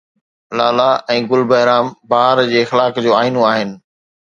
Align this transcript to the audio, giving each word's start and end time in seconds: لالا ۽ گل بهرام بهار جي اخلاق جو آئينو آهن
لالا 0.59 0.87
۽ 1.17 1.19
گل 1.33 1.41
بهرام 1.51 1.85
بهار 2.15 2.35
جي 2.51 2.59
اخلاق 2.65 2.93
جو 3.09 3.17
آئينو 3.21 3.49
آهن 3.53 3.69